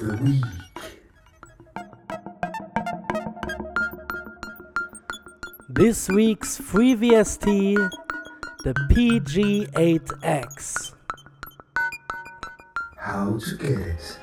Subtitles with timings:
[0.00, 0.44] Of the week.
[5.68, 7.76] This week's free VST,
[8.64, 10.94] the PG8X.
[12.96, 14.18] How to get it.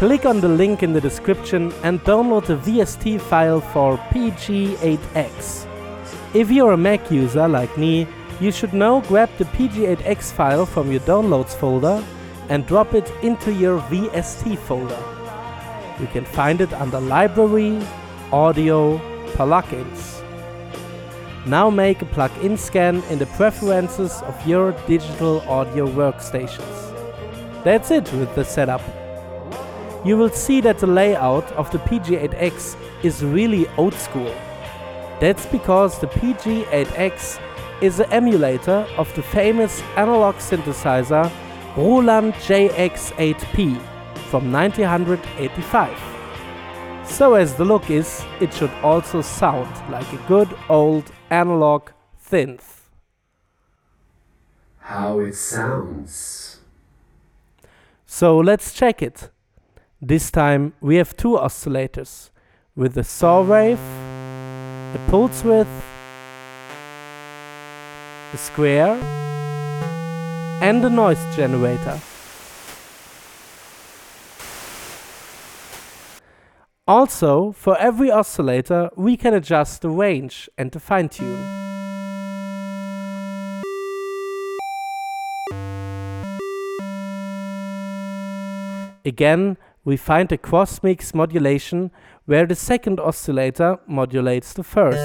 [0.00, 5.66] Click on the link in the description and download the VST file for PG8X.
[6.34, 8.06] If you're a Mac user like me,
[8.40, 12.02] you should now grab the PG8X file from your downloads folder
[12.48, 15.02] and drop it into your VST folder.
[16.00, 17.78] You can find it under Library,
[18.32, 18.96] Audio,
[19.34, 20.24] Plugins.
[21.44, 27.64] Now make a plugin scan in the preferences of your digital audio workstations.
[27.64, 28.80] That's it with the setup
[30.04, 34.34] you will see that the layout of the PG8X is really old school.
[35.20, 37.40] That's because the PG8X
[37.82, 41.30] is an emulator of the famous analog synthesizer
[41.76, 43.78] Roland JX8P
[44.30, 46.10] from 1985.
[47.04, 51.90] So as the look is, it should also sound like a good old analog
[52.24, 52.80] synth.
[54.78, 56.60] How it sounds.
[58.06, 59.30] So let's check it.
[60.02, 62.30] This time we have two oscillators
[62.74, 65.68] with a saw wave, a pulse width,
[68.32, 68.94] a square,
[70.62, 72.00] and a noise generator.
[76.88, 81.44] Also, for every oscillator, we can adjust the range and the fine tune.
[89.04, 91.90] Again, we find a cross-mix modulation
[92.26, 94.98] where the second oscillator modulates the first.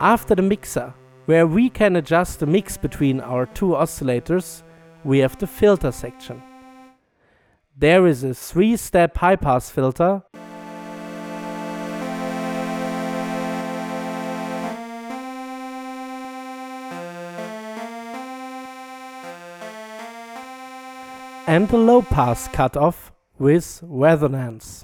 [0.00, 0.94] After the mixer,
[1.26, 4.62] where we can adjust the mix between our two oscillators,
[5.04, 6.40] we have the filter section.
[7.80, 10.24] There is a three-step high-pass filter
[21.46, 24.82] and a low-pass cutoff with resonance.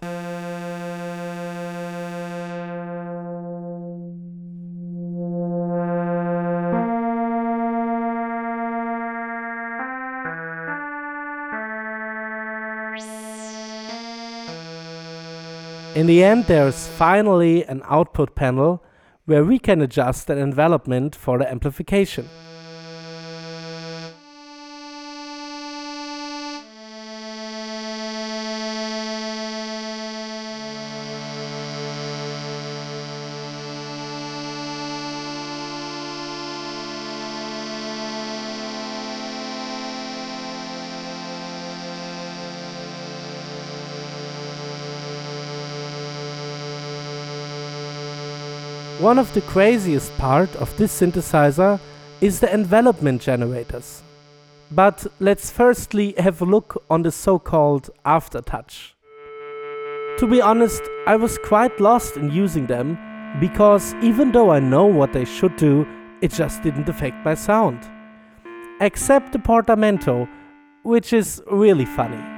[15.94, 18.82] In the end, there is finally an output panel
[19.27, 22.28] where we can adjust an envelopment for the amplification.
[49.04, 51.79] One of the craziest part of this synthesizer
[52.23, 54.02] is the envelopment generators.
[54.70, 58.94] But let's firstly have a look on the so-called aftertouch.
[60.20, 62.96] To be honest, I was quite lost in using them
[63.40, 65.87] because even though I know what they should do,
[66.23, 67.81] it just didn't affect my sound.
[68.81, 70.26] Except the portamento,
[70.82, 72.33] which is really funny.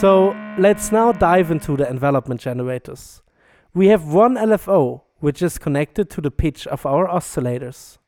[0.00, 3.20] So let's now dive into the envelopment generators.
[3.74, 7.98] We have one LFO, which is connected to the pitch of our oscillators.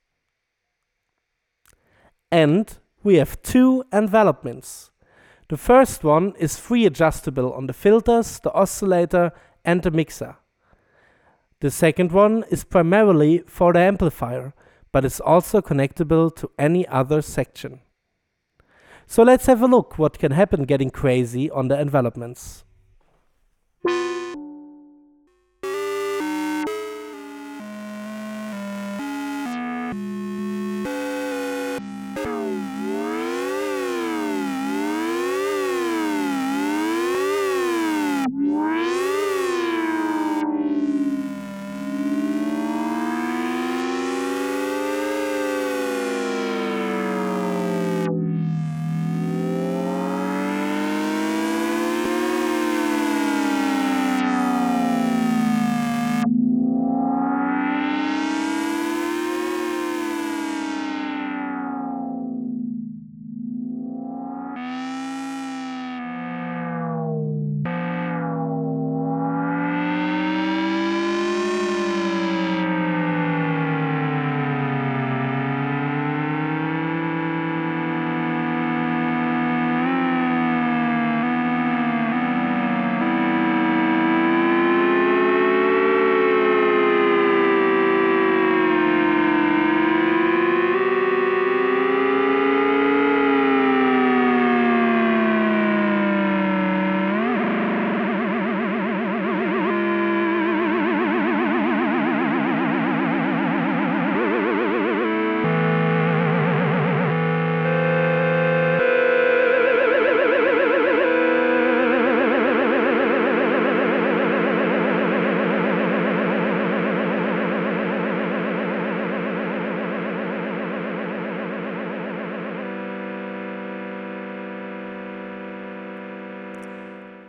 [2.31, 4.91] And we have two envelopments.
[5.51, 10.37] The first one is free adjustable on the filters, the oscillator, and the mixer.
[11.61, 14.55] The second one is primarily for the amplifier,
[14.93, 17.81] but is also connectable to any other section.
[19.07, 22.65] So let's have a look what can happen getting crazy on the envelopments.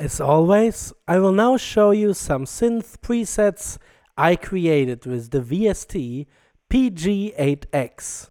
[0.04, 3.78] As always, I will now show you some synth presets
[4.18, 6.26] I created with the VST
[6.70, 8.30] PG8X.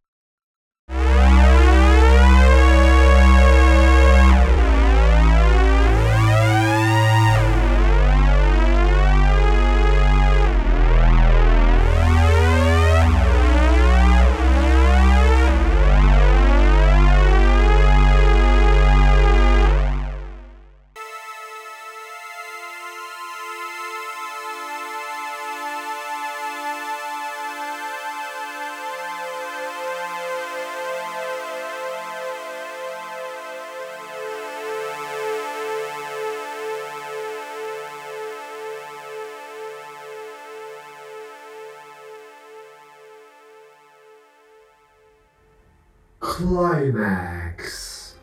[46.22, 48.14] Climax.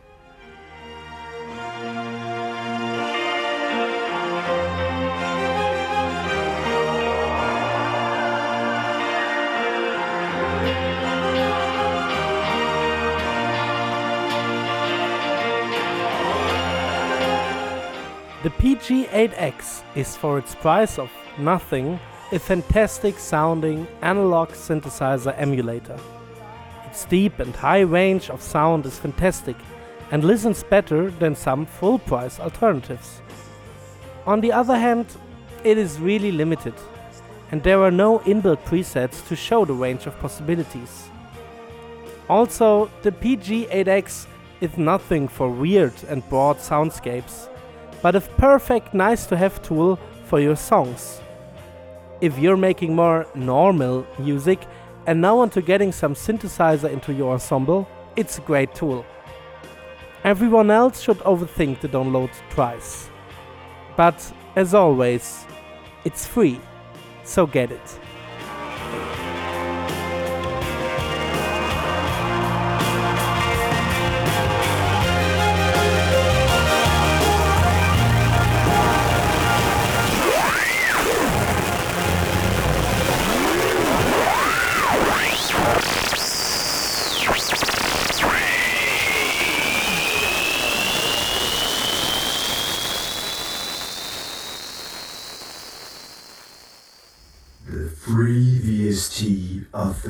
[18.43, 21.99] The PG8X is for its price of nothing
[22.31, 25.99] a fantastic sounding analog synthesizer emulator.
[26.89, 29.55] Its deep and high range of sound is fantastic
[30.09, 33.21] and listens better than some full price alternatives.
[34.25, 35.05] On the other hand,
[35.63, 36.73] it is really limited
[37.51, 41.09] and there are no inbuilt presets to show the range of possibilities.
[42.27, 44.25] Also, the PG8X
[44.59, 47.49] is nothing for weird and broad soundscapes,
[48.01, 51.21] but a perfect nice to have tool for your songs.
[52.19, 54.59] If you're making more normal music
[55.09, 59.03] and now onto getting some synthesizer into your ensemble, it's a great tool.
[60.23, 63.09] Everyone else should overthink the download twice.
[63.97, 65.47] But as always,
[66.05, 66.61] it's free,
[67.23, 67.99] so get it.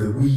[0.00, 0.29] The free